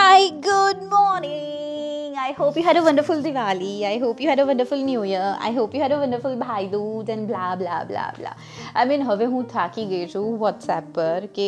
[0.00, 1.57] Hi, good morning.
[2.27, 3.83] I hope you had a wonderful Diwali.
[3.83, 5.37] I hope you had a wonderful New Year.
[5.39, 8.33] I hope you had a wonderful Bhai Dood and blah blah blah blah.
[8.75, 11.47] I mean હવે હું થાકી ગઈ છું WhatsApp પર કે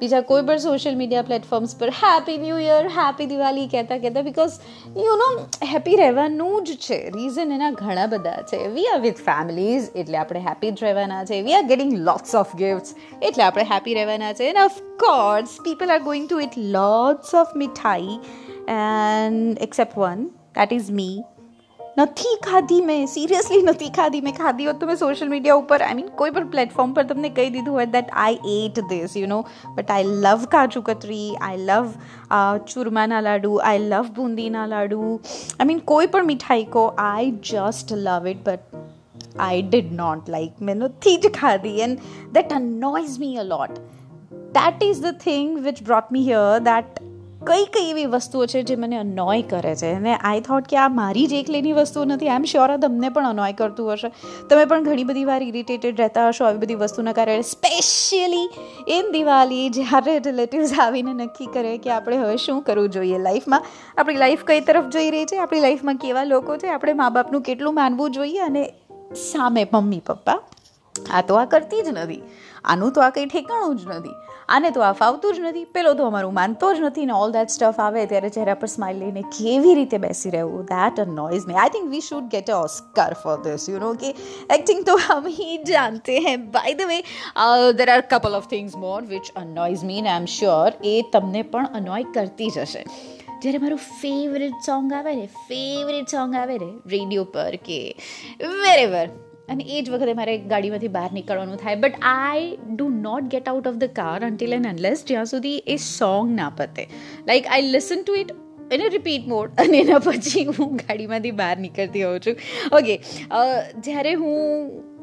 [0.00, 4.60] બીજા કોઈ પણ સોશિયલ મીડિયા પ્લેટફોર્મ્સ પર happy new year happy Diwali કહેતા કહેતા બિકોઝ
[4.98, 5.30] યુ નો
[5.72, 10.46] હેપી રહેવાનું જ છે રીઝન એના ઘણા બધા છે વી આર વિથ ફેમિલીઝ એટલે આપણે
[10.48, 14.50] હેપી જ રહેવાના છે we are getting lots of gifts એટલે આપણે હેપી રહેવાના છે
[14.52, 18.18] and of course people are going to eat lots of mithai
[18.67, 20.23] and except one
[20.55, 21.19] that is me
[21.97, 25.93] નથી ખાધી મેં સિરિયસલી નથી ખાધી મેં ખાધી હોત તો મેં સોશિયલ મીડિયા ઉપર આઈ
[25.93, 29.39] મીન કોઈ પણ પ્લેટફોર્મ પર તમને કહી દીધું હોય that I ate this you know
[29.75, 31.87] but I love kaju katri I love
[32.65, 38.27] ચૂરમાના laddu I love બુંદીના લાડુ આઈ મીન કોઈ પણ મીઠાઈ કો I just love
[38.27, 38.85] it but
[39.39, 41.99] I did not like મેં નથી જ ખાધી and
[42.31, 43.77] that annoys me a lot
[44.53, 47.03] that is the thing which brought me here that
[47.47, 49.93] કઈ કઈ એવી વસ્તુઓ છે જે મને અનોય કરે છે?
[49.93, 52.29] અને આઈ થોટ કે આ મારી જ એકલીની વસ્તુ નથી.
[52.29, 54.11] આઈ એમ શ્યોર તમને પણ અનોય કરતું હશે.
[54.49, 58.49] તમે પણ ઘણી બધી વાર ઇરિટેટેડ રહેતા હશો આવી બધી વસ્તુના કારણે સ્પેશિયલી
[58.87, 63.61] ઇન દિવાળી, જ્યારે રિલેટિવ્સ આવીને નક્કી કરે કે આપણે હવે શું કરવું જોઈએ લાઈફમાં
[63.97, 65.37] આપણી લાઈફ કઈ તરફ જઈ રહી છે?
[65.37, 66.67] આપણી લાઈફમાં કેવા લોકો છે?
[66.67, 68.39] આપણે મા બાપનું કેટલું માનવું જોઈએ?
[68.39, 68.73] અને
[69.31, 70.39] સામે મમ્મી, પપ્પા?
[71.11, 72.21] આ તો આ કરતી જ નથી.
[72.65, 74.09] આનું તો આ કંઈ ઠેકાણું જ નથી.
[74.49, 75.63] આને તો આ ફાવતું જ નથી.
[75.63, 78.97] પેલો તો અમારું માનતો જ નથી ને ઓલ દેટ સ્ટફ આવે ત્યારે ચહેરા પર સ્માઇલ
[78.97, 80.63] લઈને કેવી રીતે બેસી રહેવું?
[80.63, 84.15] That annoys me I think we should get a Oscar for this you know કે
[84.53, 86.35] એક્ટિંગ તો હમ ही જાનતે હૈ.
[86.35, 87.01] By the way
[87.73, 91.41] there are couple of things more which annoys me ને આઈ એમ શ્યોર એ તમને
[91.41, 92.83] પણ અનોય કરતી જ હશે.
[93.41, 97.95] જ્યારે મારું ફેવરેટ સોંગ આવે ને ફેવરેટ સોંગ આવે ને રેડિયો પર કે
[98.41, 99.09] વેરેવર
[99.49, 101.75] અને એ જ વખતે મારે ગાડીમાંથી બહાર નીકળવાનું થાય.
[101.75, 105.77] But I do not get out of the car until and unless જ્યાં સુધી એ
[105.85, 106.85] સોંગ ના પતે.
[107.27, 108.35] Like I listen to it
[108.71, 112.35] એને રિપીટ મોડ અને એના પછી હું ગાડીમાંથી બહાર નીકળતી હોઉં છું.
[112.71, 112.95] ઓકે
[113.79, 114.37] જ્યારે હું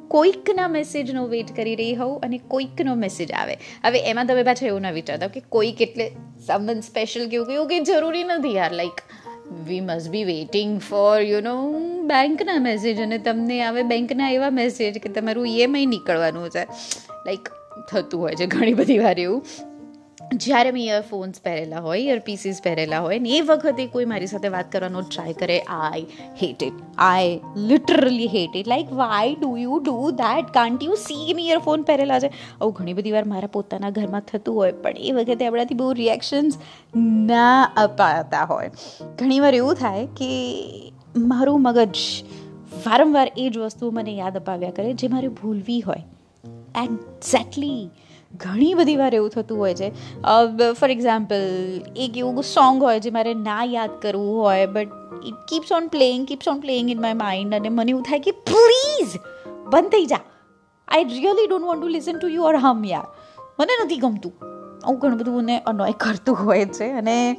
[0.09, 3.57] કોઈકના મેસેજનો વેઇટ કરી રહી હોઉં અને કોઈકનો મેસેજ આવે.
[3.85, 6.07] હવે એમાં તમે પાછા એવું ના વિચારતા કે કોઈક એટલે
[6.47, 8.73] સમન સ્પેશિયલ કેવું કેવું કે જરૂરી નથી યાર.
[8.73, 9.03] Like
[9.67, 11.57] we must be waiting for you know
[12.07, 16.67] બેંકના મેસેજ અને તમને આવે બેંકના એવા મેસેજ કે તમારું ઈએમઆઈ નીકળવાનું છે.
[17.27, 17.49] લાઈક
[17.91, 19.47] થતું હોય છે ઘણી બધી વાર એવું.
[20.35, 24.73] જ્યારે મેં ઇયરફોન્સ પહેરેલા હોય ઇયરપીસીસ પહેરેલા હોય ને એ વખતે કોઈ મારી સાથે વાત
[24.73, 26.03] કરવાનો ટ્રાય કરે I
[26.43, 31.35] hate it I literally hate it like why do you do that can't you see
[31.35, 32.27] મેં ઇયરફોન પહેરેલા છે.
[32.27, 36.59] આવું ઘણી બધી વાર મારા પોતાના ઘરમાં થતું હોય, પણ એ વખતે આપણાથી બહુ રિએક્શન્સ
[37.31, 38.71] ના અપાતા હોય.
[39.19, 40.33] ઘણીવાર એવું થાય કે
[41.17, 41.97] મારું મગજ
[42.87, 46.03] વારંવાર એ જ વસ્તુ મને યાદ અપાવ્યા કરે જે મારે ભૂલવી હોય.
[46.83, 47.91] એક્ઝેક્ટલી
[48.37, 49.91] ઘણી બધી વાર એવું થતું હોય છે.
[50.73, 51.37] ફોર એક્ઝામ્પલ
[51.97, 54.89] એક એવું સોંગ હોય જે મારે ના યાદ કરવું હોય but
[55.25, 58.31] it keeps on playing keeps on playing in my mind અને મને એવું થાય કે
[58.31, 59.17] પ્લીઝ
[59.69, 60.19] બંધ થઈ જા.
[60.89, 63.05] I really don't want to listen to you hmm યાર
[63.61, 64.33] મને નથી ગમતું.
[64.85, 67.37] આવું ઘણું બધું મને અનોય કરતું હોય છે અને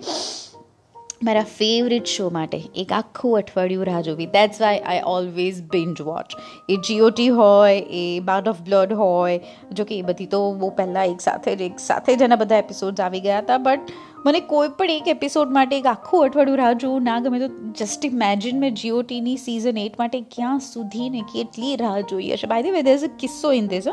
[1.23, 4.25] મારા ફેવરેટ શો માટે એક આખું અઠવાડિયું રાહ જોવી.
[4.25, 6.35] That's why I always binge watch
[6.69, 9.39] A GOT હોય, એ બાર્ડ ઓફ બ્લડ હોય,
[9.71, 12.57] જો કે એ બધી તો બહુ પહેલાં એક સાથે જ, એક સાથે જ એના બધા
[12.57, 13.57] એપિસોડ્સ આવી ગયા હતા.
[13.57, 13.79] બટ
[14.25, 17.49] મને કોઈ પણ એક એપિસોડ માટે એક આખું અઠવાડિયું રાહ જોવું ના ગમે તો
[17.79, 22.47] જસ્ટ ઇમેજિન મેં જીઓટીની સિઝન એટ માટે ક્યાં સુધી ને કેટલી રાહ જોઈ હશે.
[22.47, 23.87] By the way there is a કિસ્સો ઇન ધીસ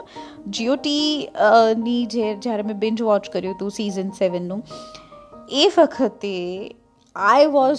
[0.51, 1.29] જીઓટી
[1.79, 4.65] ની જે જ્યારે મેં બિન્જ વોચ કર્યું હતું સિઝન સેવનનું
[5.51, 6.35] એ વખતે
[7.17, 7.79] આઈ વોઝ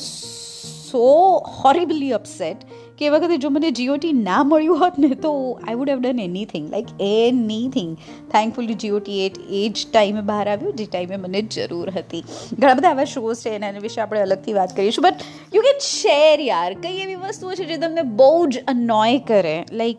[0.92, 1.04] સો
[1.38, 2.58] હોરિબલી અપસેટ
[2.98, 6.20] કે એ વખતે જો મને જીઓટી ના મળ્યું હોત ને તો I would have done
[6.20, 7.98] anything like anything
[8.32, 12.24] thankfully GOT at એ જ ટાઈમે બહાર આવ્યું, જે ટાઈમે મને જરૂર હતી.
[12.60, 15.04] ઘણા બધા આવા શોઝ છે એના વિશે આપણે અલગથી વાત કરીશું.
[15.04, 15.14] બટ
[15.56, 19.66] યુ કેન શેર યાર, કઈ એવી વસ્તુઓ છે જે તમને બહુ જ અનોય કરે?
[19.72, 19.98] લાઈક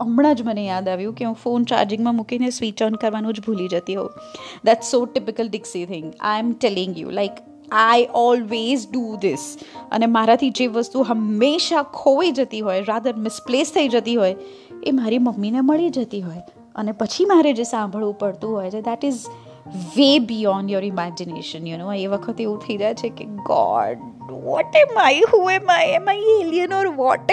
[0.00, 3.68] હમણાં જ મને યાદ આવ્યું કે હું ફોન ચાર્જિંગમાં મૂકીને સ્વિચ ઓન કરવાનું જ ભૂલી
[3.68, 4.10] જતી હોઉં.
[4.64, 7.32] That so typical Dixie thing I am telling you like
[7.72, 9.58] I always do this
[9.92, 14.36] અને મારાથી જે વસ્તુ હંમેશા ખોવાઈ જતી હોય રાધર મિસપ્લેસ થઈ જતી હોય,
[14.84, 16.42] એ મારી મમ્મીને મળી જતી હોય.
[16.74, 19.18] અને પછી મારે જે સાંભળવું પડતું હોય છે that is
[19.66, 23.98] way beyond your imagination you know એ વખતે એવું થઈ જાય છે કે God
[24.30, 27.32] what am I who am I am I alien or what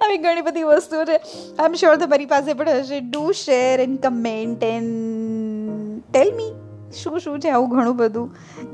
[0.00, 1.16] આવી ઘણી બધી વસ્તુઓ છે.
[1.16, 3.00] આઈ એમ શ્યોર તમારી પાસે પણ હશે.
[3.00, 6.63] Do share and comment and tell me
[7.01, 8.25] શું શું છે આવું ઘણું બધું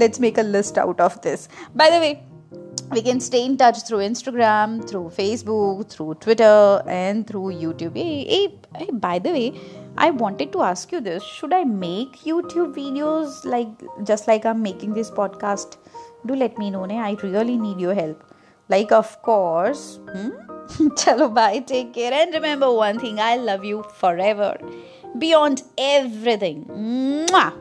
[0.04, 1.50] let's make a list out of this
[1.82, 2.14] by the way
[2.92, 7.96] we can stay in touch through Instagram, through Facebook, through Twitter, and through YouTube.
[7.96, 9.60] Hey, hey, hey, by the way,
[9.98, 13.70] I wanted to ask you this should I make YouTube videos like
[14.04, 15.78] just like I'm making this podcast?
[16.26, 16.86] Do let me know.
[16.86, 18.24] I really need your help.
[18.70, 20.00] Like, of course.
[20.12, 20.30] Hmm?
[20.96, 21.60] Chalo, bye.
[21.60, 22.12] Take care.
[22.14, 24.58] And remember one thing I love you forever.
[25.18, 26.66] Beyond everything.
[26.66, 27.59] Mwah!